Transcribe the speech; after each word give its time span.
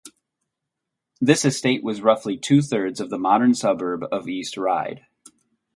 This 1.21 1.45
estate 1.45 1.83
was 1.83 2.01
roughly 2.01 2.35
two-thirds 2.35 2.99
of 2.99 3.11
the 3.11 3.19
modern 3.19 3.53
suburb 3.53 4.01
of 4.11 4.27
East 4.27 4.57
Ryde. 4.57 5.05